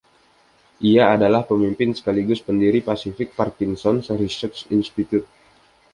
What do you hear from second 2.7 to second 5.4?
Pacific Parkinson's Research Institute.